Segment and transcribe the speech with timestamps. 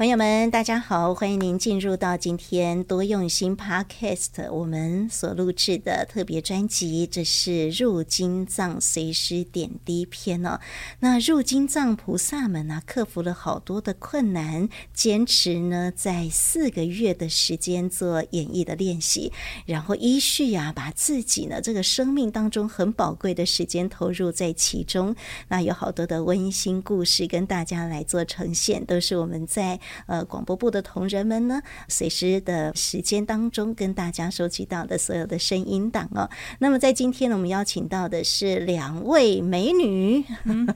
[0.00, 10.58] 朋友们，大家好，欢迎您进入到今天多用心 Podcast 我们所录制的特别专辑，这是入金藏随师点滴篇哦。
[11.00, 19.30] 那入金藏菩萨们啊，克服了好多的困难，坚持呢在四个月的时间做演绎的练习，
[19.66, 25.14] 然后依序啊，把自己呢这个生命当中很宝贵的时间投入在其中。
[25.48, 29.78] 那有好多的温馨故事跟大家来做呈现，都是我们在。
[30.06, 36.28] 呃，广播部的同仁们呢，随时的时间当中跟大家收集到的所有的声音档哦。
[36.58, 40.24] 那么在今天呢，我们邀请到的是两位美女，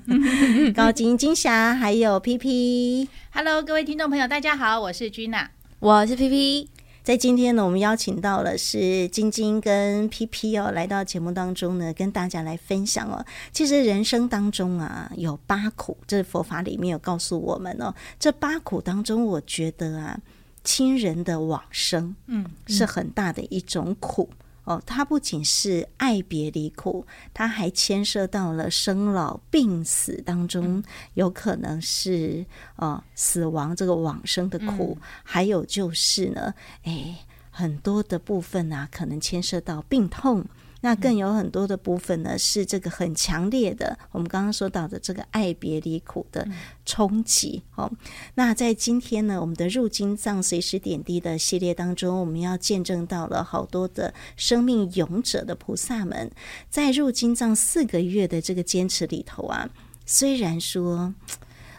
[0.74, 3.08] 高金金霞还有 P P。
[3.32, 5.48] Hello，各位听众朋友，大家好，我是 Gina，
[5.80, 6.73] 我是 P P。
[7.04, 13.22] 在今天呢，我们邀请到了是晶晶跟 PP 哦，来到节目当中呢，跟大家来分享哦。
[13.52, 17.94] 其实人生当中啊，有八苦，这佛法里面有告诉我们哦。
[18.18, 20.18] 这八苦当中，我觉得啊，
[20.64, 24.30] 亲人的往生，嗯，是很大的一种苦。
[24.64, 30.82] 哦，它不仅是爱别离苦，它还牵涉到了生老病死当中，
[31.14, 32.44] 有可能是
[32.76, 36.54] 呃死亡这个往生的苦，还有就是呢，
[36.84, 37.18] 哎，
[37.50, 40.44] 很多的部分啊，可能牵涉到病痛。
[40.84, 46.46] 那更有很多的部分呢，是这个很强烈的，我们刚刚说到的这个爱别离苦的
[46.84, 47.62] 冲击。
[47.74, 47.90] 哦，
[48.34, 56.30] 那在今天呢，我们的入金藏随时点滴的系列当中，我们要见证到了好多的生命勇者的菩萨们，
[56.68, 59.70] 在入金藏四个月的这个坚持里头啊，
[60.04, 61.14] 虽然说，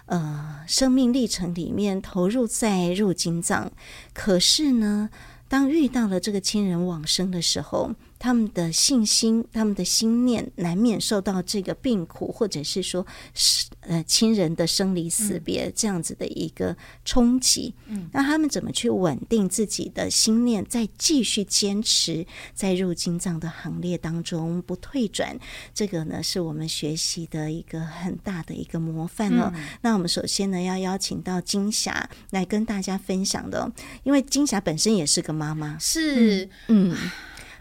[0.08, 3.72] 呃，生命历程里面投入在入金藏，
[4.16, 5.12] 可是呢，
[5.48, 17.74] 当遇到了这个亲人往生的时候，他们的信心，他们的心念难免受到这个病苦，或者是说是呃亲人的生离死别这样子的一个冲击。
[17.88, 25.38] 嗯，那他们怎么去稳定自己的心念，再继续坚持在入金藏的行列当中不退转？
[25.74, 29.52] 这个呢，是我们学习的一个很大的一个模范哦。
[29.54, 33.72] 嗯、那我们首先呢，要邀请到金霞来跟大家分享的，
[34.04, 36.96] 因为金霞本身也是个妈妈，是嗯、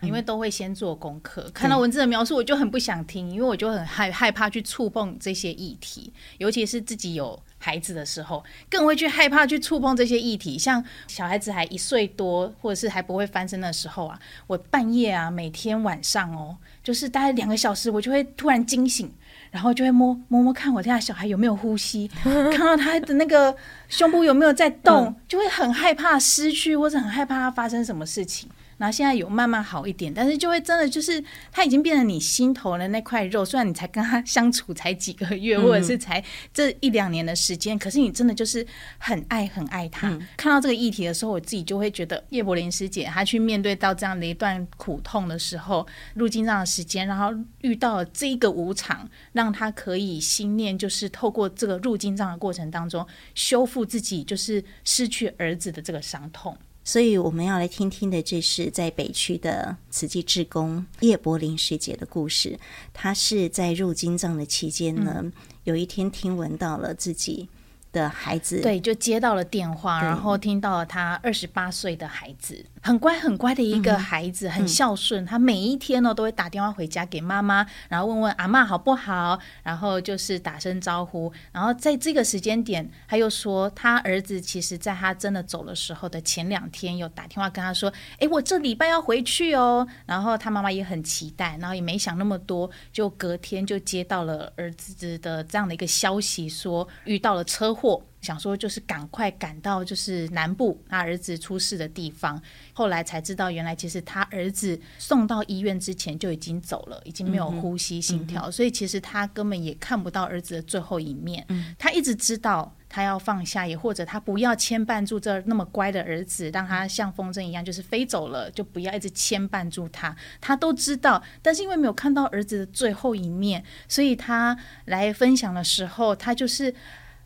[0.06, 10.58] 因为都会先做功课，看到文字的描述，我就很不想听，因为我就很害害怕去触碰这些议题，尤其是自己有孩子的时候，更会去害怕去触碰这些议题。
[10.58, 19.10] 像小孩子还一岁多，或者是还不会翻身的时候啊，我半夜啊，每天晚上哦，就是大概两个小时，我就会突然惊醒，
[19.50, 23.54] 然后就会摸摸摸看我家小孩有没有呼吸， 看到他的那个
[23.88, 28.48] 胸部有没有在动，就会很害怕失去，或者很害怕他发生什么事情。
[28.78, 33.44] 然后现在有慢慢好一点，但是就会真的就是他已经变成你心头的那块肉。
[33.44, 38.66] 虽然你才跟他相处才几个月， 或者是才这一两年的时间，可是你真的就是
[38.98, 40.08] 很爱很爱他。
[40.36, 56.56] 看到这个议题的时候，我自己就会觉得叶柏林师姐她去面对到这样的一段苦痛的时候，入境这样的时间，然后遇到了这个无常，让他可以心念就是透过这个入境这样的过程当中修复自己，就是失去儿子的这个伤痛。
[56.84, 62.58] 所以我们要来听听的，这是在北区的慈济志工叶柏林师姐的故事。
[62.92, 65.32] 她是在入金藏的期间呢，嗯、
[65.64, 67.48] 有一天听闻到了自己
[67.90, 72.64] 的孩子，对，就接到了电话，然后听到了他二十八岁的孩子。
[72.84, 75.24] 很乖很乖的一个孩子，嗯、很孝顺。
[75.24, 81.32] 嗯、他每一天呢都会打电话回家给妈妈，然后问问阿妈好不好，然后就是打声招呼。
[81.50, 87.90] 然后在这个时间点，他又说他儿子其实在他真的走的时候的前两天，有打电话跟他说
[88.20, 98.02] ：“哎，我这礼拜要回去哦。”然后他妈妈也很期待，然后也没想那么多，就隔天就接到了儿子的这样的一个消息，说遇到了车祸。
[98.24, 102.40] 想说就是赶快赶到就是南部他儿子出事的地方，
[102.72, 111.46] 后来才知道原来其实他儿子送到医院之前就已经走了，已经没有呼吸心跳，所以其实他根本也看不到儿子的最后一面。
[111.78, 120.16] 他一直知道他要放下，也或者他不要牵绊住这那么乖的儿子，让他像风筝一样就是飞走了，就不要一直牵绊住他。
[120.40, 124.56] 他都知道，但是因为没有看到儿子的最后一面，所以他
[124.86, 126.74] 来分享的时候，他就是。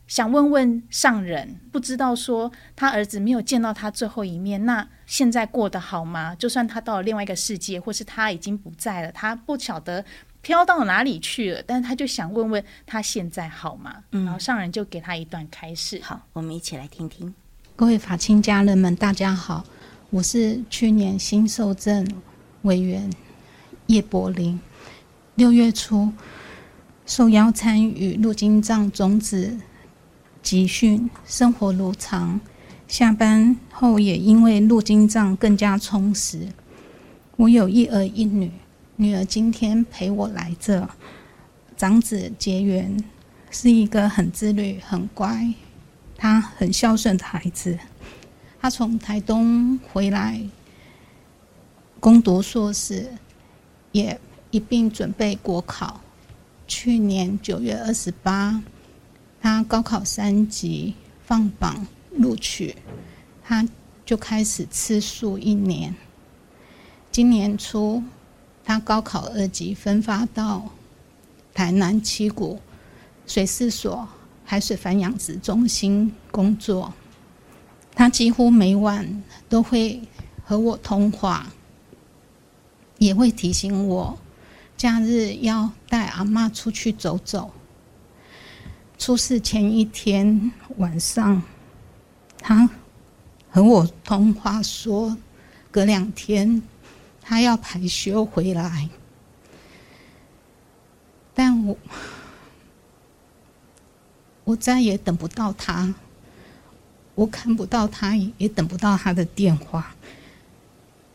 [0.08, 6.34] 想问问上人，不知道说他儿子没有见到他最后一面，那现在过得好吗？
[6.34, 10.02] 就算他到了另外一个世界，或是他已经不在了，他不晓得
[10.40, 13.96] 飘到哪里去了，但是他就想问问他现在好吗？
[14.12, 16.00] 嗯，然后上人就给他一段开示。
[16.02, 17.34] 好，我们一起来听听。
[17.76, 19.62] 各位法亲家人们，大家好，
[20.08, 22.10] 我是去年新受证
[22.62, 23.12] 委员
[23.88, 24.58] 叶柏林，
[25.34, 26.10] 六月初
[27.04, 29.58] 受邀参与陆金藏种子
[30.48, 32.40] 集训，生活如常。
[32.86, 36.48] 下班后也因为入金藏更加充实。
[37.36, 38.50] 我有一儿一女，
[38.96, 40.88] 女儿今天陪我来这。
[41.76, 43.04] 长子结缘
[43.50, 45.52] 是一个很自律、很乖，
[46.16, 47.78] 他很孝顺的孩子。
[48.58, 50.40] 他从台东回来
[52.00, 53.06] 攻读硕士，
[53.92, 54.18] 也
[54.50, 56.00] 一并准备国考。
[56.66, 58.62] 去年九月二十八，
[59.40, 60.94] 他高考三级
[61.24, 61.86] 放榜。
[62.18, 62.74] 录取，
[63.44, 63.64] 他
[64.04, 65.94] 就开始吃素一年。
[67.12, 68.02] 今年初，
[68.64, 70.68] 他高考二级分发到
[71.54, 72.58] 台南七股
[73.24, 74.08] 水试所
[74.44, 76.92] 海水反养殖中心工作。
[77.94, 80.02] 他几乎每晚都会
[80.42, 81.52] 和我通话，
[82.98, 84.18] 也会提醒我
[84.76, 87.52] 假日要带阿嬷出去走走。
[88.98, 91.40] 出事前一天晚上。
[92.40, 92.68] 他
[93.50, 95.16] 和我通话说，
[95.70, 96.62] 隔两天
[97.20, 98.88] 他要排休回来，
[101.34, 101.76] 但我
[104.44, 105.94] 我再也等不到他，
[107.14, 109.94] 我看不到他，也等不到他的电话。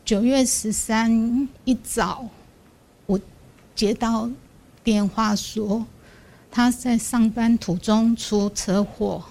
[0.04, 2.28] 九月十三一早，
[3.06, 3.20] 我
[3.74, 4.30] 接到
[4.84, 5.86] 电话说
[6.56, 9.24] 他在上班途中出车祸。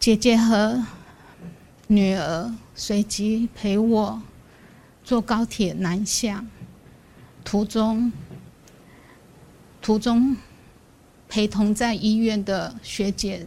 [0.00, 0.84] 姐姐和
[1.86, 4.20] 女儿随即陪我
[5.04, 6.44] 坐高铁南下，
[7.44, 8.10] 途中
[9.80, 10.36] 途中
[11.28, 13.46] 陪同在医院的学姐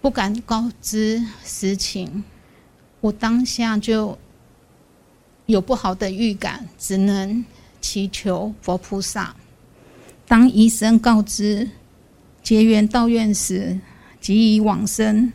[0.00, 2.24] 不敢告知实情，
[3.02, 4.16] 我当下就
[5.44, 7.44] 有不好的预感，只能
[7.82, 9.36] 祈求佛菩萨。
[10.28, 11.70] 当医生告知
[12.42, 13.80] 结缘到院时，
[14.20, 15.32] 即已往生，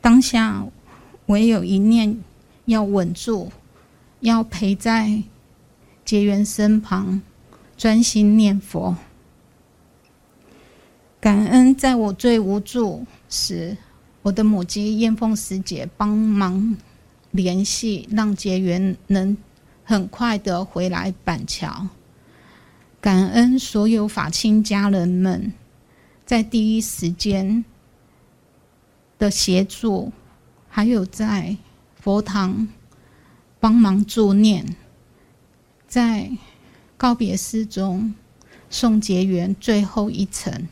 [0.00, 0.66] 当下
[1.26, 2.18] 唯有一念
[2.64, 3.52] 要稳住，
[4.20, 5.22] 要陪在
[6.04, 7.20] 结缘身旁，
[7.76, 8.96] 专心念佛。
[11.20, 13.76] 感恩在我最无助时，
[14.22, 16.74] 我的母亲燕凤师姐帮忙
[17.32, 19.36] 联系，让结缘能
[19.84, 21.86] 很快的回来板桥。
[23.02, 25.52] 感恩所有法亲家人们，
[26.24, 27.62] 在第一时间。
[29.18, 30.10] 的协助，
[30.68, 31.56] 还有在
[31.94, 32.66] 佛堂
[33.60, 34.74] 帮忙助念，
[35.86, 36.28] 在
[36.96, 38.12] 告别式中
[38.68, 40.66] 送结缘最后一程，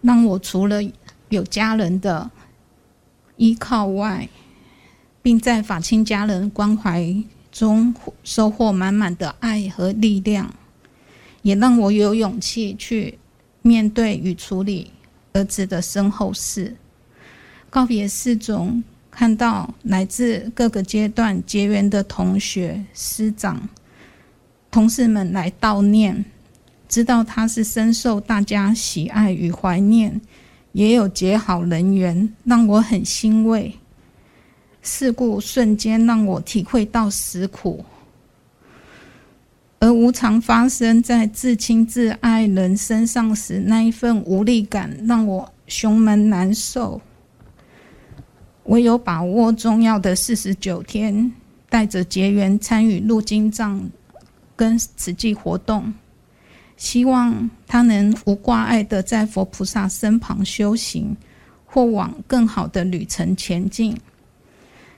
[0.00, 0.80] 让我除了
[1.28, 2.30] 有家人的
[3.36, 4.30] 依靠外，
[5.20, 7.22] 并在法亲家人关怀
[7.56, 10.54] 中收获满满的爱和力量，
[11.40, 13.18] 也让我有勇气去
[13.62, 14.90] 面对与处理。
[15.32, 16.76] 儿子的身后事，
[17.70, 23.66] 告别式中看到来自各个阶段结缘的同学、师长、
[24.70, 26.26] 同事们来悼念，
[26.86, 30.20] 知道他是深受大家喜爱与怀念，
[30.72, 33.74] 也有结好人缘，让我很欣慰。
[34.86, 37.84] 事故瞬间让我体会到死苦。
[39.78, 46.98] 而无常发生在至亲至爱人身上时，那一份无力感让我胸闷难受。
[48.64, 51.30] 唯有把握重要的四十九天，
[51.68, 53.88] 带着结缘参与入经藏
[54.56, 55.92] 跟慈济活动，
[56.76, 61.14] 希望他能无挂碍的在佛菩萨身旁修行，
[61.66, 63.96] 或往更好的旅程前进。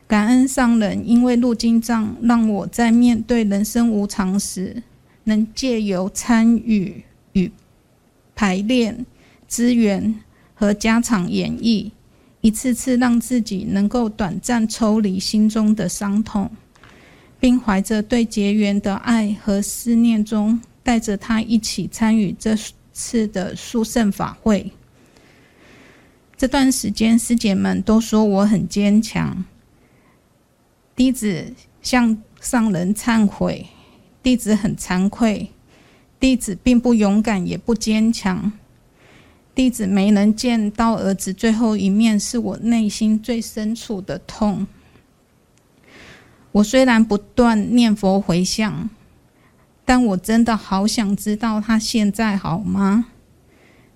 [0.08, 4.82] 感恩上人，因为入经藏，让我在面对人生无常时，
[5.24, 7.52] 能借由参与与
[8.34, 9.04] 排练
[9.46, 10.14] 资源
[10.54, 11.90] 和家常演绎，
[12.40, 16.50] 一次次让自己能够短暂抽离心中的伤痛，
[17.38, 22.56] 并怀着对结缘的爱和思念中，带着他一起参与这
[22.94, 24.72] 次的殊胜法会。
[26.38, 29.44] 这段时间，师姐们都说我很坚强。
[30.98, 33.64] 弟子向上人忏悔，
[34.20, 35.48] 弟子很惭愧，
[36.18, 38.50] 弟子并不勇敢，也不坚强。
[39.54, 44.66] 弟子没能见到儿子最后一面，是我内心最深处的痛。
[46.50, 48.90] 我虽然不断念佛回向，
[49.84, 53.06] 但我真的好想知道他现在好吗？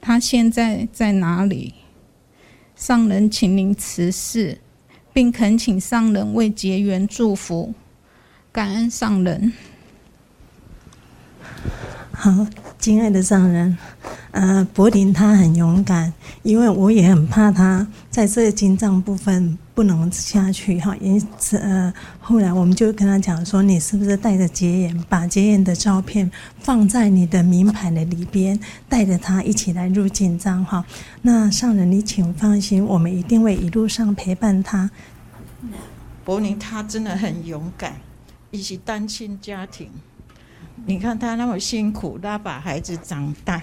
[0.01, 1.75] 他现在在哪里？
[2.77, 4.61] 上人，请您慈示。
[5.13, 7.75] 并恳请上人为结缘祝福，
[8.51, 9.53] 感恩上人。
[12.23, 12.47] 好，
[12.79, 13.77] 亲爱的上人，
[14.31, 16.13] 呃，柏林他很勇敢，
[16.45, 28.57] 因为我也很怕他在这个经藏部分不能下去哈，因此呃，后来我们就跟他讲说，你是不是带着结缘，把结缘的照片放在你的名牌的里边，
[28.89, 30.85] 带着他一起来入进藏哈。
[31.23, 34.89] 那上人，你请放心，我们一定会一路上陪伴他。
[36.25, 37.97] 柏林他真的很勇敢，
[38.53, 39.91] 一起单亲家庭。
[40.87, 43.63] 你看他那么辛苦，他把孩子长大，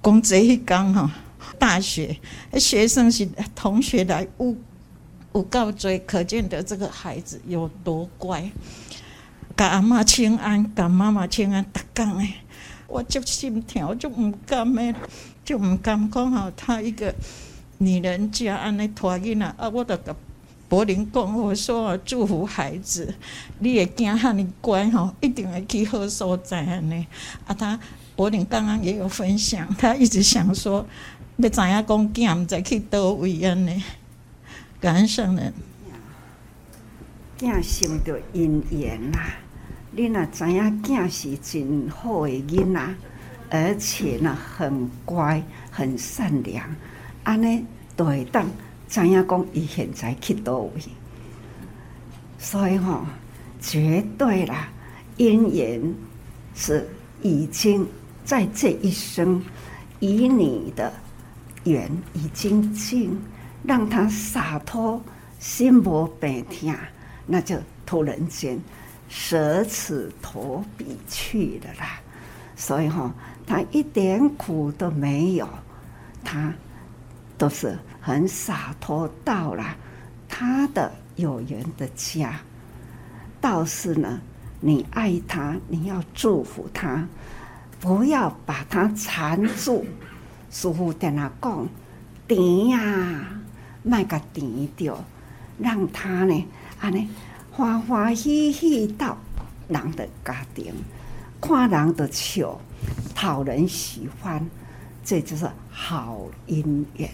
[0.00, 1.10] 公这一刚哈，
[1.58, 2.16] 大学
[2.54, 4.54] 学生是同学来有
[5.34, 8.50] 有够多，可见得这个孩子有多乖。
[9.56, 12.34] 甲阿妈请安，甲妈妈请安，逐工诶，
[12.86, 14.94] 我就心跳，就唔甘诶，
[15.44, 17.14] 就唔甘讲好他一个
[17.78, 20.14] 女人家安尼拖囡仔啊，我得个。
[20.74, 23.14] 柏霖讲，我说祝福孩子，
[23.60, 27.06] 你也惊哈你乖吼，一定会去好所在安尼。
[27.46, 27.78] 啊，他
[28.16, 30.84] 柏霖刚刚也有分享，他一直想说，
[31.36, 33.84] 要知影讲囝唔知去倒位安尼。
[34.80, 35.54] 感恩上人，
[37.38, 39.36] 囝生着姻缘啦，
[39.92, 42.94] 你若知影囝是真好诶囡仔，
[43.48, 45.40] 而且呢很乖
[45.70, 46.66] 很善良，
[47.22, 47.64] 安尼
[47.94, 48.44] 都会当。
[48.94, 50.70] 知影讲，伊现在去倒位，
[52.38, 53.06] 所以吼、哦，
[53.60, 54.68] 绝对啦，
[55.16, 55.82] 姻缘
[56.54, 56.88] 是
[57.20, 57.84] 已经
[58.24, 59.42] 在这一生
[59.98, 60.92] 以你的
[61.64, 63.20] 缘已经尽，
[63.64, 65.02] 让他洒脱，
[65.40, 66.72] 心无病痛，
[67.26, 68.56] 那就突然间
[69.08, 72.00] 舍此投彼去了啦。
[72.54, 73.12] 所以吼、哦，
[73.44, 75.48] 他一点苦都没有，
[76.22, 76.54] 他
[77.38, 77.78] 都是。
[78.06, 79.64] 很洒脱到了
[80.28, 82.38] 他的有缘的家，
[83.40, 84.20] 倒是呢，
[84.60, 87.08] 你爱他，你要祝福他，
[87.80, 89.86] 不要把他缠住。
[90.50, 91.66] 师傅在那讲，
[92.28, 93.26] 甜呀，
[93.82, 95.02] 卖个甜掉，
[95.58, 96.46] 让他呢，
[96.80, 97.08] 安尼
[97.50, 99.16] 欢欢喜喜到
[99.68, 100.74] 人的家庭，
[101.40, 102.60] 看人的笑，
[103.14, 104.46] 讨人喜欢，
[105.04, 107.10] 这就是好姻缘。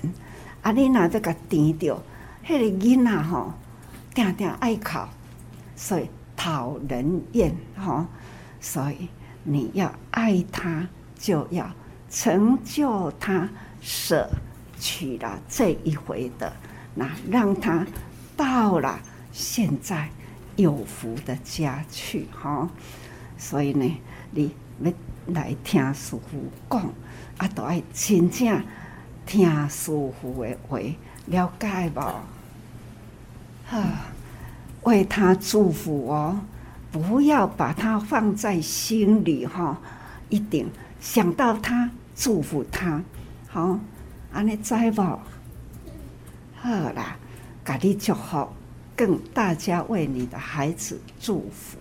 [0.63, 0.71] 啊！
[0.73, 2.03] 你若这个甜着，
[2.47, 3.53] 迄个囡仔吼，
[4.15, 4.99] 定定爱哭，
[5.75, 8.05] 所以讨人厌吼。
[8.61, 9.09] 所以
[9.43, 10.87] 你要爱他，
[11.19, 11.71] 就要
[12.11, 13.49] 成就他，
[13.81, 14.29] 舍
[14.79, 16.53] 取了这一回的，
[16.95, 17.87] 那让他
[18.37, 19.01] 到了
[19.33, 20.11] 现在
[20.57, 22.69] 有福的家去吼。
[23.39, 23.99] 所以呢，
[24.31, 24.93] 你要
[25.35, 26.93] 来听师傅讲，
[27.39, 28.63] 啊，都爱真正。
[29.27, 30.79] 听师傅的话，
[31.27, 32.01] 了解无？
[33.67, 33.85] 哈，
[34.83, 36.41] 为他祝福哦，
[36.91, 39.79] 不要把他放在心里哈，
[40.29, 40.69] 一定
[41.01, 43.01] 想到他，祝福他，
[43.47, 43.79] 好，
[44.33, 45.03] 安尼知不？
[45.03, 47.17] 好啦，
[47.65, 48.49] 给你祝福，
[48.97, 51.79] 更大家为你的孩子祝福，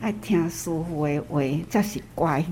[0.00, 2.44] 爱听师傅的话，才是乖，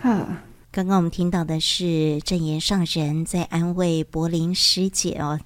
[0.00, 0.42] 哈。
[0.70, 5.38] 刚刚我们听到的是正言上人在安慰柏林师姐哦，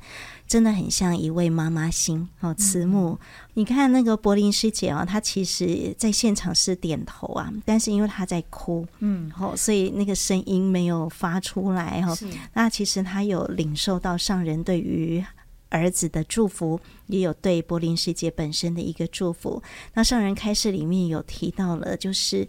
[0.46, 3.10] 真的很像一位妈妈心哦，慈母。
[3.10, 3.18] 嗯、
[3.54, 12.16] 你看那个柏林师姐哦，她其实在现场是点头啊，但是因为她在哭，嗯，哦，所以那个声音没有发出来哦。
[12.54, 15.22] 那其实她有领受到上人对于
[15.68, 19.62] 儿子的祝福，也有对柏林世界本身的一个祝福。
[19.94, 22.48] 那上人开示里面有提到了，就是。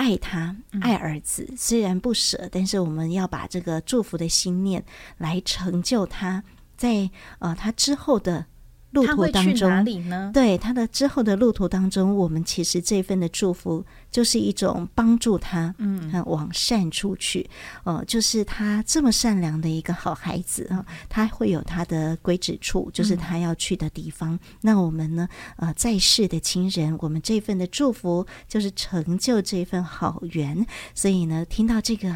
[0.00, 4.84] 爱他，爱儿子，虽然不舍，但是我们要把这个祝福的心念
[5.16, 6.44] 来成就他，
[6.76, 7.10] 在
[7.40, 8.46] 呃他之后的。
[8.92, 10.30] 路途当中，哪里呢？
[10.32, 17.48] 对他的之后的路途当中，我们其实这份的祝福就是一种帮助他，嗯，往善处去。
[17.84, 24.34] 哦、呃，就是他这么善良的一个好孩子啊，他会有他的归止处，就是他要去的地方。
[24.34, 25.28] 嗯、那我们呢？
[25.56, 30.64] 呃，在世的亲人，我们这份的祝福就是成就这份好缘。
[30.94, 32.08] 所以呢，听到这个，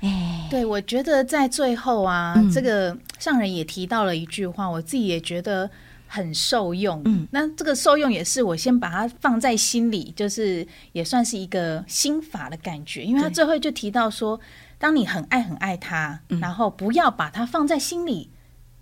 [0.00, 5.70] 哎，对，我觉得在最后啊，嗯、这个上人也提到了一句话，我自己也觉得。
[6.12, 14.40] 很受用，嗯，那这个受用也是我先把它放在心里，就是也算是一个心法的感觉，因为他最后就提到说，
[14.76, 18.28] 当你很爱很爱他，嗯，然后不要把它放在心里，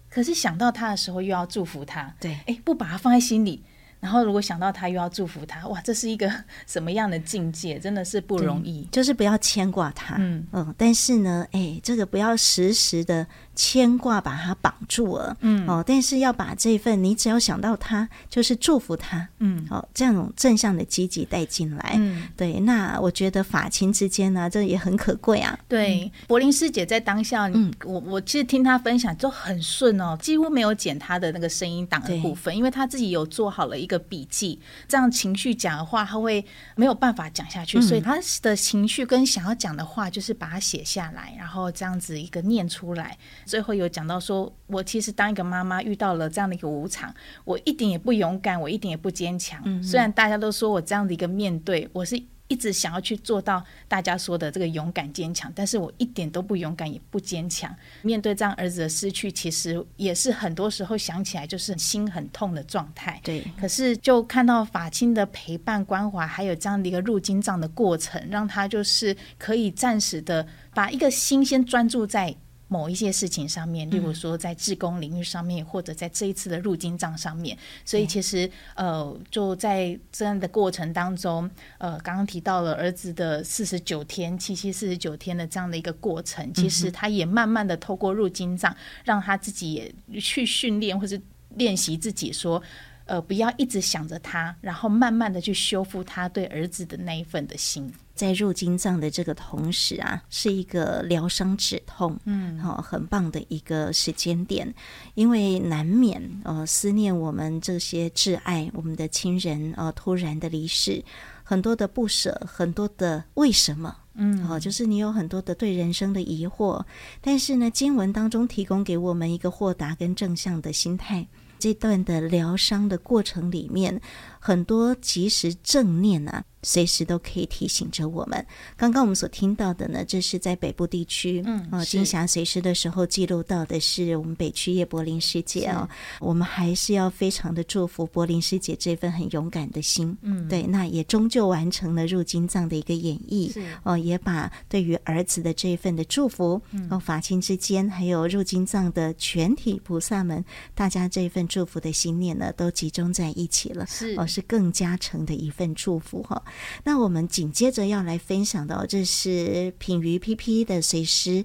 [0.08, 3.62] 可是想到他的时候又要祝福他，对，哎，不把它放在心里。
[4.00, 6.32] 然后，如果想到他，又要祝福他，哇，这是一个
[6.68, 7.80] 什么样的境界？
[7.80, 8.86] 真的是不容易。
[8.92, 10.72] 就是不要牵挂他，嗯嗯。
[10.78, 13.26] 但是呢，哎，这个不要时时的
[13.58, 25.58] 牵挂，把他绑住了，嗯，哦，但是要把这份你只要想到他，就是祝福他，嗯，哦，这样种正向的积极带进来，嗯，对，那我觉得法亲之间呢，这也很可贵啊。
[25.66, 36.46] 对，柏林师姐在当下，嗯，我我其实听她分享就很顺哦，几乎没有剪她的那个声音档的部分，因为她自己有做好了一个笔记，这样情绪讲的话，她会
[36.76, 43.18] 没有办法讲下去，所以她的情绪跟想要讲的话，就是把它写下来，然后这样子一个念出来。
[43.48, 47.12] 最后有讲到说，我其实当一个妈妈遇到了这样的一个无常，
[47.44, 49.60] 我一点也不勇敢，我一点也不坚强。
[49.64, 57.74] 嗯、虽然大家都说我这样的一个面对，我是一直想要去做到大家说的这个勇敢坚强，但是我一点都不勇敢，也不坚强。
[58.02, 63.20] 面对这样儿子的失去，其实也是很多时候想起来就是心很痛的状态。
[63.24, 72.36] 对，可是就看到法亲的陪伴关怀，还有这样的一个入金藏的过程，让他就是可以暂时的把一个心先专注在。
[72.68, 91.20] 某一些事情上面，例如说在志工领域上面，嗯、或者在这一次的入金账上面，所以其实、嗯、呃，就在这样的过程当中，呃，刚刚提到了儿子的四十九天，七七四十九天的这样的一个过程，其实他也慢慢的透过入金账，让他自己也去训练或是
[91.56, 92.62] 练习自己说，
[93.06, 97.90] 呃，不要一直想着他，然后慢慢的去修复他对儿子的那一份的心。
[98.18, 104.74] 在入金藏的这个同时啊，是一个疗伤止痛，嗯，好，很棒的一个时间点，
[105.14, 111.04] 因为难免呃思念我们这些挚爱我们的亲人呃突然的离世，
[111.44, 116.84] 很多的不舍，很多的为什么，嗯，好，就是你有很多的对人生的疑惑，
[117.20, 124.00] 但是呢，经文当中提供给我们一个豁达跟正向的心态，这段的疗伤的过程里面，
[124.48, 126.42] 很多即时正念啊。
[126.64, 128.44] 随时都可以提醒着我们。
[128.76, 135.88] 刚刚我们所听到的呢，这是在北部地区，嗯，哦，金霞随师的时候记录到的是我们北区叶柏林师姐哦。
[136.18, 156.42] 我们还是要非常的祝福柏林师姐这份很勇敢的心，嗯，对，那也终究完成了入金藏的一个演绎，是哦，也把对于儿子的这一份的祝福，嗯，哦，法亲之间还有入金藏的全体菩萨们，大家这一份祝福的心念呢，都集中在一起了，是哦，是更加成的一份祝福哈。
[156.84, 161.44] 那我们紧接着要来分享的，这是品瑜 PP 的随师，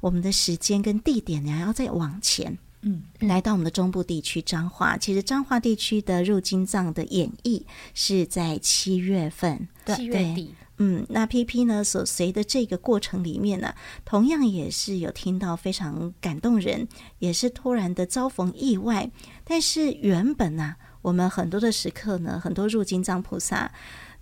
[0.00, 4.96] 我们的时间跟地点呢，要再往前，嗯，来到我们的中部地区彰化。
[4.96, 7.62] 其实彰化地区的入金藏的演绎
[7.94, 13.72] 是在七月份，七月底，嗯，那 PP 呢所随的这个过程里面呢，
[14.04, 16.88] 同样也是有听到非常感动人，
[17.20, 19.10] 也是突然的遭逢意外，
[19.44, 23.70] 但是原本呢、啊，我们很多的时刻呢，很多入金藏菩萨。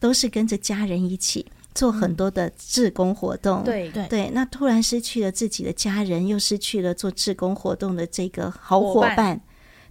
[0.01, 4.31] 都是跟着家人一起做很多的志工活动，对对对。
[4.31, 9.41] 那突然失去了自己的家人，又失去了做志工活动的这个好伙伴，伙伴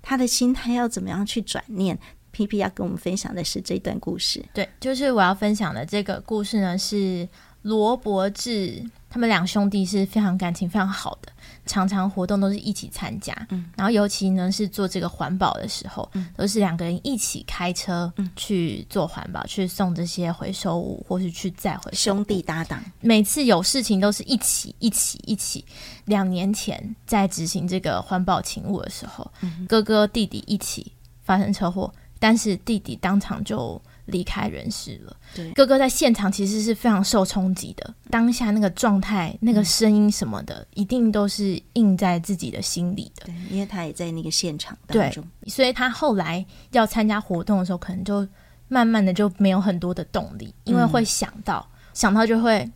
[0.01, 1.95] 他的心态要怎么样去转念
[2.33, 4.43] ？PP 要跟我们分享的是这段故事。
[4.51, 7.29] 对，就是我要分享的这个故事呢，是
[7.61, 11.31] 罗伯志，他们两兄弟是非常感情非常好的。
[11.65, 21.97] 常常活动都是一起参加，嗯，然后尤其呢是做这个环保的时候，嗯，都是两个人一起开车去做环保，嗯，去送这些回收物，或是去再回收。
[21.97, 25.63] 兄弟搭档，每次有事情都是一起一起一起。
[26.05, 30.91] 两年前在执行这个环保勤务的时候，嗯，哥哥弟弟一起
[31.23, 33.79] 发生车祸，但是弟弟当场就。
[34.09, 35.15] 离开人世了。
[35.33, 43.25] 对，哥哥在现场其实是非常受冲击的，当下那个状态、那个声音什么的，嗯、一定都是印在自己的心里的。
[43.25, 48.27] 对，因为他也在那个现场当中，对，所以他后来要参加活动的时候，可能就
[48.67, 52.69] 慢慢的就没有很多的动力，因为会想到，嗯、想到就会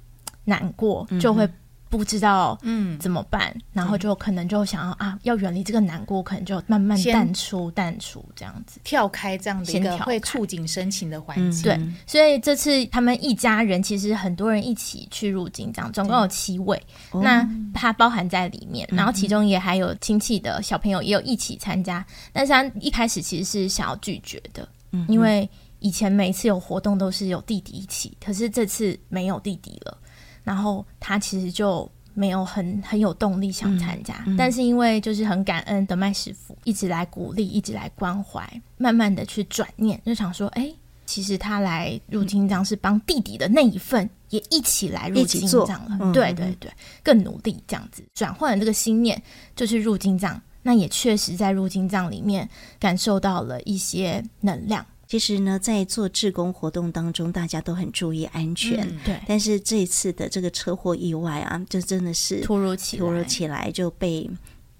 [0.46, 1.50] 难过，就会。
[1.98, 2.98] 不知道嗯。
[3.00, 11.64] 怎么办，嗯、然后就可能就想要啊，要远离这个难过，可能就慢慢淡出淡出这样子，跳开这样的一个会触景生情的环境。
[11.64, 29.98] 对，所以这次他们一家人其实很多人一起去入境，这样，总共有七位，那他包含在里面，然后其中也还有亲戚的小朋友也有一起参加，但是他一开始其实是想要拒绝的，嗯，因为以前每一次有活动都是有弟弟一起，可是这次没有弟弟了。
[30.44, 40.72] 然后他其实就没有很很有动力想参加，嗯嗯、但是因为就是很感恩德麦师傅一直来鼓励，一直来关怀，慢慢的去转念，就想说，哎，
[41.06, 49.22] 其实他来入金藏是帮弟弟的那一份也一起来入金藏了，嗯、对对对，更努力这样子转换了这个心念，
[49.56, 52.48] 就是入金藏，那也确实在入金藏里面
[52.80, 54.86] 感受到了一些能量。
[55.14, 58.80] 其实呢，在做志工活动当中，大家都很注意安全。
[58.80, 64.28] 嗯、对，但是这一次的这个车祸意外啊，就真的是突如其来，突如其来就被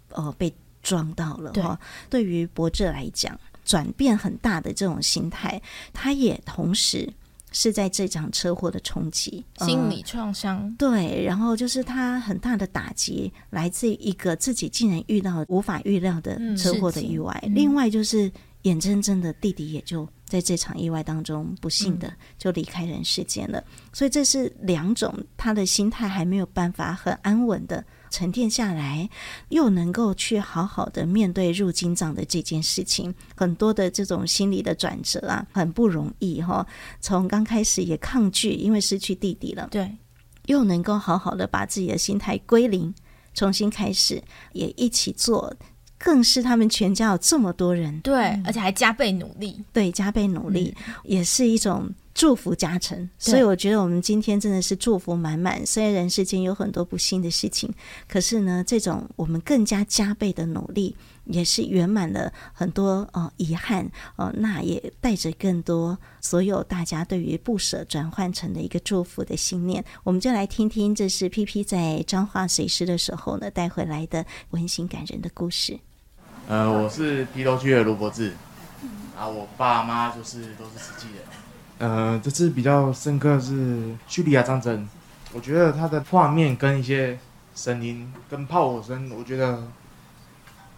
[0.10, 1.80] 呃被撞到了哈。
[2.10, 5.62] 对于博哲来讲，转变很大的这种心态，
[5.94, 7.08] 他也同时。
[7.56, 10.76] 是在这场车祸的冲击，心理创伤、嗯。
[10.76, 17.40] 对，然后就是他很大的打击，来自于一个自己竟然遇到无法预料的车祸的意外。
[17.46, 18.32] 嗯、另外就是
[18.64, 23.60] 眼睁睁的弟弟也就在这场意外当中不幸的就离开人世间了。
[23.60, 27.86] 嗯、所以这是两种他的心态还没有办法很安稳的。
[28.10, 29.10] 沉淀下来，
[29.50, 36.66] 又能够去好好的面对入金藏的这件事情，很多的这种心理的转折啊，很不容易哈。
[37.00, 39.98] 从刚开始也抗拒，因为失去弟弟了，对，
[40.46, 42.94] 又能够好好的把自己的心态归零，
[43.34, 45.52] 重新开始，也一起做，
[46.04, 51.90] 更是他们全家有这么多人，对，而且还加倍努力，对，加倍努力，嗯、也是一种。
[52.16, 55.66] 祝福加成，所以我觉得我们今天真的是祝福满满。
[55.66, 57.74] 虽然人世间有很多不幸的事情，
[58.08, 69.84] 可是呢，这种我们更加加倍的努力，也是圆满了很多呃遗憾呃，那也带着更多所有大家对于不舍转换成的一个祝福的信念。
[70.04, 75.80] 我们就来听听，这是 PP 在彰化随师的时候呢带回来的温馨感人的故事。
[76.46, 78.34] 呃，我是皮头区的卢博志，
[79.18, 81.24] 啊，我爸妈就是都是慈济人。
[81.80, 84.88] 呃，这次比较深刻的是叙利亚战争，
[85.34, 87.18] 我觉得它的画面跟一些
[87.56, 89.64] 声音跟炮火声，我觉得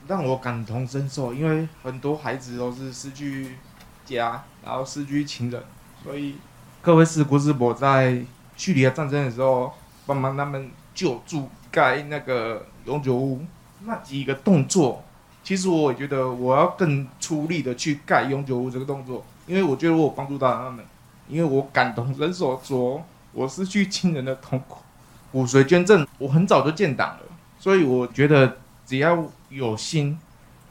[0.07, 3.57] 让我感同身受，因为很多孩子都是失去
[4.05, 5.63] 家，然后失去亲人，
[6.03, 6.35] 所以
[6.83, 8.23] 各位是国师伯在
[8.55, 9.73] 叙利亚战争的时候
[10.05, 13.43] 帮忙他们救助盖那个永久屋，
[13.83, 15.03] 那几个动作，
[15.45, 20.83] 其实我也觉得我要更出力的去盖永久屋这个动作，因为我觉得我有帮助到他们。
[21.27, 24.77] 因为我感同身受，说我失去亲人的痛苦，
[25.31, 27.21] 骨髓捐赠，我很早就建档了，
[27.59, 30.19] 所以我觉得只要有心、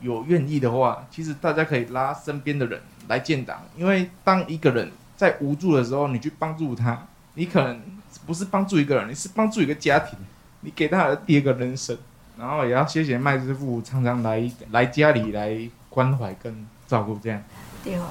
[0.01, 3.63] 有愿意的话，其实大家可以拉身边的人来建档。
[3.77, 7.81] 因为当一个人在无助的时候，你去帮助他，你可能
[8.27, 10.17] 不是帮助一个人，你是帮助一个家庭，
[10.61, 11.97] 你给他的第二个人生。
[12.39, 15.57] 然后也要谢谢麦师傅常常来来家里来
[15.89, 17.43] 关怀跟照顾，这样。
[17.83, 18.07] 对啊，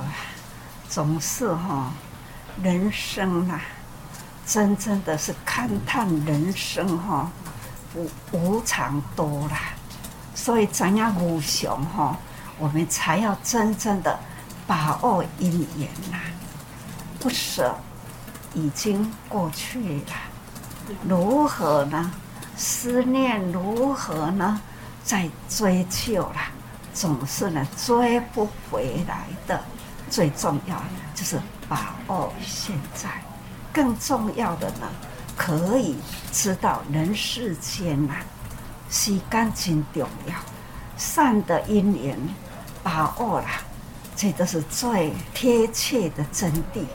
[0.88, 1.92] 总是哈。
[2.62, 3.60] 人生啊，
[4.46, 7.32] 真正的是勘探人生哈，
[7.96, 9.74] 无无常多啦，
[10.36, 12.16] 所以咱要无常哈，
[12.60, 14.20] 我们才要真正的
[14.68, 16.20] 把握因缘呐，
[17.20, 17.76] 不舍
[18.54, 20.14] 已经过去了，
[21.10, 22.12] 如何呢？
[22.56, 24.62] 思念如何呢？
[25.04, 26.52] 再追求啦，
[26.94, 29.62] 总是呢追不回来的。
[30.10, 30.84] 最重要的
[31.16, 31.40] 就是。
[31.70, 33.10] 把握现在，
[33.72, 34.88] 更重要的呢，
[35.36, 35.96] 可以
[36.32, 38.26] 知道人世间呐、啊，
[38.92, 40.36] 时间真重要，
[40.98, 42.20] 善的因缘
[42.84, 43.48] 把握了，
[44.16, 46.86] 这都是最贴切的真谛。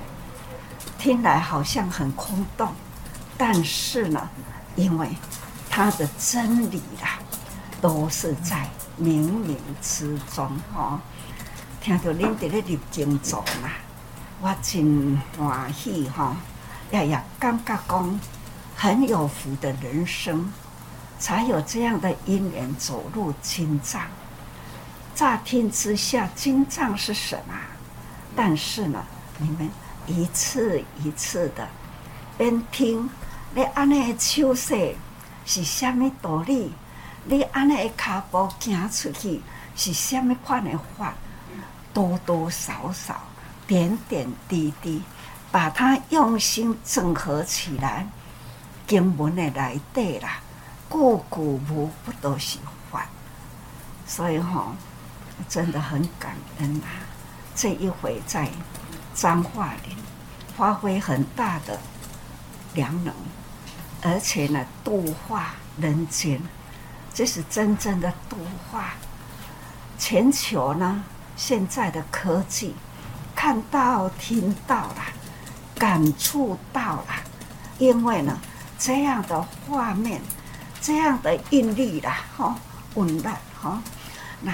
[0.98, 2.70] 听来好像很空洞，
[3.36, 4.28] 但是呢，
[4.76, 5.08] 因为
[5.78, 7.20] 它的真理啦，
[7.80, 8.68] 都是在
[9.00, 10.98] 冥冥之中哦。
[11.80, 13.70] 听到您在那里经中嘛。
[14.40, 16.34] 我真欢喜哈，
[16.90, 18.20] 也也感觉讲
[18.74, 20.52] 很有福的人生，
[21.20, 24.02] 才有这样的因缘走入经藏。
[25.14, 27.54] 乍听之下，经藏是什么？
[28.34, 29.00] 但是呢，
[29.38, 29.70] 你们
[30.08, 31.68] 一次一次的
[32.36, 33.08] 边听，
[33.54, 34.96] 你安尼的手势
[35.48, 36.70] 是虾米道理？
[37.24, 39.40] 你安尼的脚步行出去
[39.74, 41.14] 是虾米款的法？
[41.94, 43.18] 多多少少。
[43.66, 45.02] 点点滴滴，
[45.50, 48.06] 把它用心整合起来，
[48.86, 50.40] 经文的来对啦，
[50.88, 53.06] 故古无不都喜欢，
[54.06, 54.72] 所以哈、哦，
[55.50, 57.04] 真的很感恩啊！
[57.54, 58.48] 这一回在
[59.14, 59.94] 彰化林
[60.56, 61.78] 发挥很大的
[62.72, 63.12] 良能，
[64.02, 66.40] 而且呢，度化人间，
[67.12, 68.36] 这是真正的度
[68.70, 68.94] 化。
[69.98, 71.04] 全球呢，
[71.36, 72.74] 现在的科技。
[73.34, 74.96] 看到、听到了，
[75.76, 77.06] 感触到了，
[77.78, 78.36] 因为呢，
[78.76, 80.20] 这样的画面，
[80.80, 82.56] 这样的印力啦，哈，
[82.94, 83.80] 温暖哈，
[84.40, 84.52] 那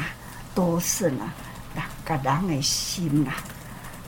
[0.54, 1.24] 都是呢，
[1.74, 3.32] 那个人的心呐，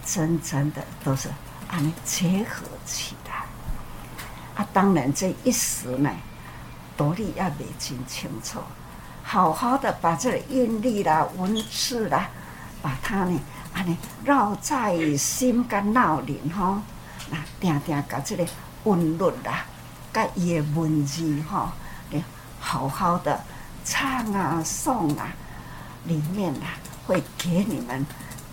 [0.04, 1.30] 真正的都是
[1.68, 3.25] 按结合起来。
[4.56, 6.10] 啊，当然这一时呢，
[6.96, 8.58] 道理也未清清楚，
[9.22, 12.28] 好好的把这个印力啦、文字啦，
[12.82, 13.38] 把它呢。
[13.74, 16.78] 安尼绕在心肝脑里吼，
[17.28, 18.46] 那定定把这个
[18.84, 19.66] 韵律啦，
[20.14, 21.68] 甲伊个文字吼，
[22.08, 22.24] 你
[22.58, 23.38] 好好的
[23.84, 25.28] 唱啊、诵啊，
[26.04, 28.06] 里面啊会给你们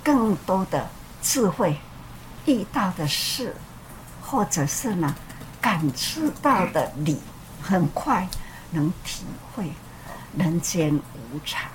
[0.04, 0.90] 更多的
[1.22, 1.78] 智慧，
[2.46, 3.56] 遇到的事，
[4.22, 5.16] 或者是呢
[5.64, 7.18] 感知到的你，
[7.62, 8.28] 很快
[8.72, 9.24] 能体
[9.56, 9.72] 会
[10.38, 11.72] 人间无常，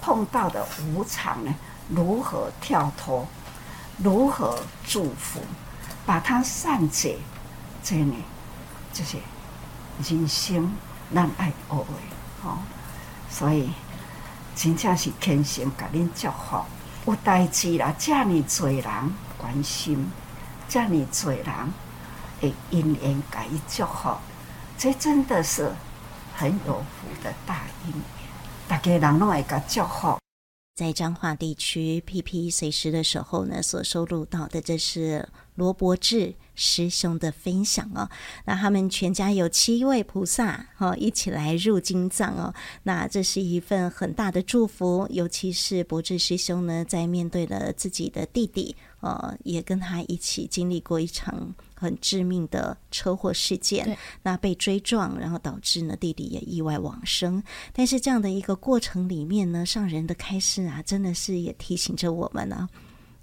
[0.00, 1.52] 碰到的无常呢，
[1.88, 3.26] 如何跳脱，
[3.98, 5.40] 如何祝福，
[6.06, 7.18] 把它善解，
[7.82, 8.14] 这呢，
[8.92, 9.18] 这些
[10.08, 10.72] 人生
[11.12, 12.58] 咱爱学的，吼。
[13.28, 13.70] 所以
[14.54, 16.64] 真正是虔诚甲恁祝福，
[17.06, 18.84] 有代志啦，遮尔济人
[19.36, 20.08] 关心，
[20.68, 21.46] 遮尔济人
[22.40, 24.16] 会因缘甲伊祝福，
[24.76, 25.72] 这真的是
[26.34, 28.02] 很有福的大因缘，
[28.68, 30.18] 大家人拢会甲祝福。
[30.74, 38.10] 在彰化地区，P P 随时的时候呢，所收录到的这是罗伯志师兄的分享哦。
[38.44, 42.52] 那他们全家有七位菩萨哦，一起来入经藏哦。
[42.82, 51.54] 那这是一份很大的祝福，尤其是伯志师兄呢，在面对了自己的弟弟，呃，也跟他一起经历过一场。
[51.76, 57.42] 很致命的车祸事件，那被追撞，然后导致呢弟弟也意外往生。
[57.72, 62.68] 但是这样的一个过程里面呢，上人的开示啊，真的是也提醒着我们呢、啊，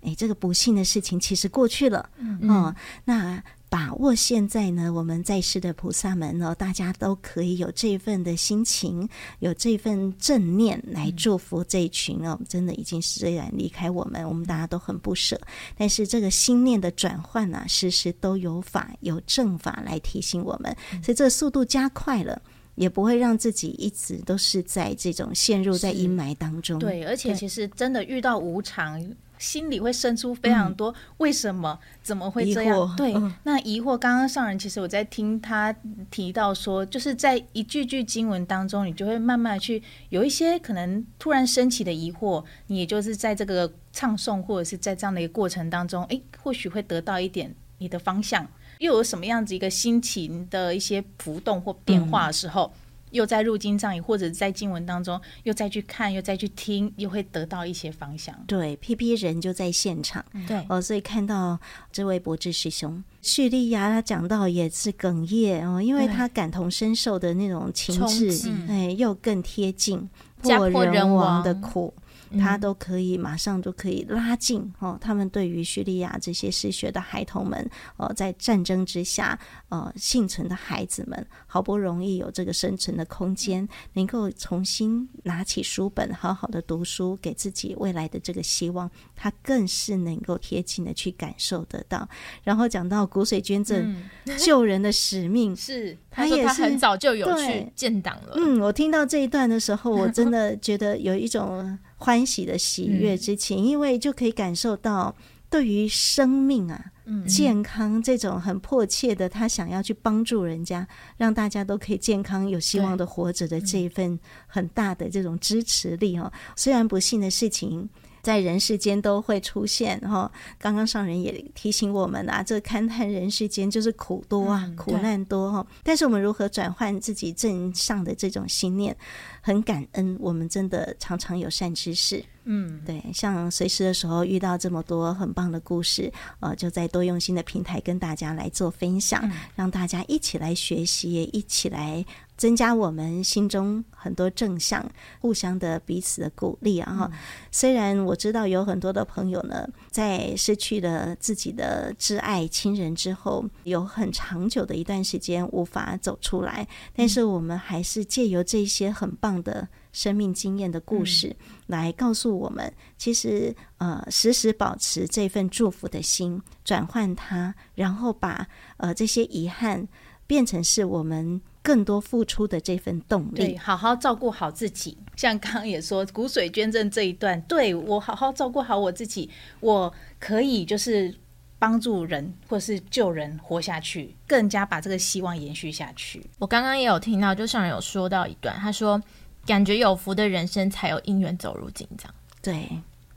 [0.01, 3.43] 诶，这个不幸的事情其实过去了，嗯，嗯、哦，那。
[3.73, 9.09] 把握现在呢，我们在世的菩萨们呢，大家都可以有这份的心情，
[9.39, 12.39] 有这份正念来祝福这一群哦。
[12.47, 15.41] 真的已经虽然离开我们，我们大家都很不舍，
[15.75, 22.39] 但是这个心念的转换呢，时时都有法有正法来提醒我们，所以这个速度加快了，
[22.75, 26.77] 也不会让自己一直都是在这种陷入在阴霾当中。
[26.77, 29.03] 对，而且其实真的遇到无常。
[29.43, 32.95] 心里会生出非常多为什么、嗯、怎么会这样？
[32.95, 33.97] 对，嗯、那疑惑。
[33.97, 35.75] 刚刚上人其实我在听他
[36.09, 48.47] 提到说，就是在一句句经文当中，你就会慢慢去有一些可能突然升起的疑惑，你也就是在这个唱诵或者是在这样的一个过程当中，哎，或许会得到一点你的方向，
[48.79, 52.71] 又有什么样子一个心情的一些浮动或变化的时候。
[52.73, 52.79] 嗯
[53.13, 58.35] 又在入经藏，或者在经文当中，又再去看，又再去听，又会得到一些方向。
[58.47, 61.59] 对，P P 人就在现场，对哦，所以看到
[61.91, 70.09] 这位博智师兄叙利亚，他讲到也是哽咽哦，因为他感同身受的那种情志，哎，又更贴近
[70.41, 71.93] 家破人亡的苦。
[72.39, 79.37] 他都可以马上就可以拉近哦，他们对于叙利亚这些失学的孩童们哦，在战争之下
[79.69, 92.07] 呃幸存的孩子们，好不容易有这个生存的空间，能够重新拿起书本，好好的读书，给自己未来的这个希望，他更是能够贴近的去感受得到。
[92.43, 93.95] 然后讲到骨髓捐赠
[94.37, 98.33] 救人的使命， 是他也是很早就有去建档了。
[98.35, 101.77] 嗯，我听到这一段的时候， 我真的觉得有一种。
[101.95, 105.15] 欢喜的喜悦之情，嗯、因为就可以感受到
[105.49, 116.29] 对于生命啊、嗯、健康这种很迫切的，他想要去帮助人家，让大家都可以健康、有希望的活着的这一份很大的这种支持力哦。
[116.57, 117.89] 虽然不幸的事情
[118.23, 125.67] 在人世间都会出现哈，刚刚上人也提醒我们啊，这勘探人世间就是苦多啊，嗯、苦难多哈。
[125.83, 128.95] 但是我们如何转换自己正向的这种心念？
[129.41, 132.23] 很感恩，我们真的常常有善知识。
[132.45, 144.85] 嗯，对，像随时的时候遇到这么多很棒的故事，呃，就在多用心的平台跟大家来做分享，嗯、让大家一起来学习，也一起来增加我们心中很多正向，
[145.21, 146.93] 互相的彼此的鼓励啊！
[146.93, 147.17] 哈、嗯，
[147.49, 161.33] 虽然我知道有很多的朋友呢，在失去了自己的挚爱亲人之后，有很长久的一段时间无法走出来，但是我们还是借由这些很棒的生命经验的故事，
[161.67, 168.45] 来告诉我们，其实呃，时时保持这份祝福的心，转换它，然后把
[168.77, 169.87] 呃这些遗憾
[170.25, 173.35] 变成是我们更多付出的这份动力。
[173.35, 174.97] 对，好好照顾好自己。
[175.15, 179.29] 像刚刚也说骨髓捐赠这一段，对，我好好照顾好我自己，
[179.59, 181.13] 我可以就是
[181.59, 186.25] 帮助人或是救人活下去，更加把这个希望延续下去。
[186.39, 188.99] 我刚刚也有听到，就上人有说到一段，他说。
[189.45, 192.69] 感觉有福的人生才有姻缘走入紧张，对，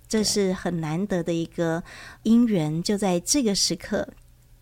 [0.09, 1.83] 这是很难得的一个
[2.25, 4.09] 姻缘，就在这个时刻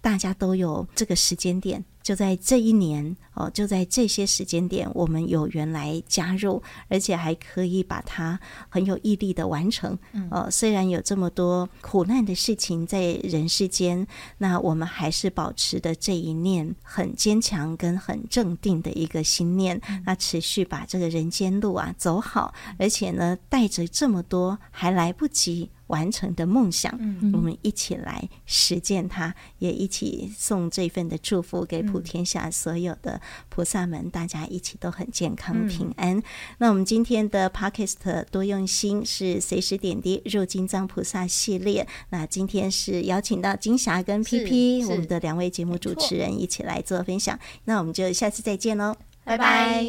[0.01, 1.85] 大家都有这个时间点。
[2.05, 8.39] 就在这一年哦，就在这些时间点，我们有缘来加入，而且还可以把它
[8.69, 9.99] 很有毅力的完成。
[10.31, 14.07] 哦，虽然有这么多苦难的事情在人世间，
[14.39, 25.71] 那我们还是保持的这一念很坚强跟很镇定的一个心念，那持续把这个人间路啊走好，而且呢，带着这么多还来不及。
[25.89, 36.17] 完成的梦想，嗯，我们一起来实践它，嗯，也一起送这份的祝福给普天下所有的菩萨们，大家一起都很健康平安。
[36.17, 36.23] 嗯，
[36.59, 49.87] 那我们今天的 Podcast 多用心是随时点滴入金藏菩萨系列，那今天是邀请到金霞跟 PP 我们的两位节目主持人一起来做分享，那我们就下次再见喽，拜拜。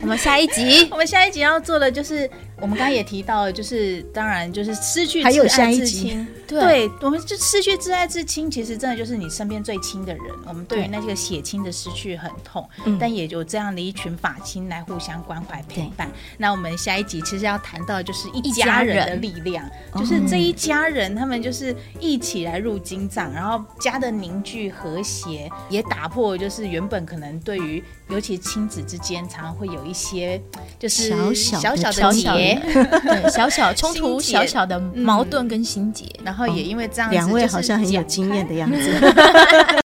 [0.00, 2.28] 我们下一集， 我们下一集要做的就是，
[2.62, 10.24] 我们刚刚也提到了，就是当然就是失去还有下一集， 对，对，我们就失去挚爱至亲，其实真的就是你身边最亲的人。
[10.48, 16.10] 我们对于那个血亲的失去很痛，但也有这样的一群法亲来互相关怀陪伴。
[16.38, 29.92] 那我们下一集其实要谈到就是一家人的力量，就是这一家人他们就是一起来入金藏，然后家的凝聚和谐，也打破就是原本可能对于尤其亲子之间常常会有一。
[29.92, 30.40] 一些
[30.78, 38.78] 就是小小的结，对，小小 冲突，小小的矛盾跟心结，然后也因为这样子，两位好像很有经验的样子。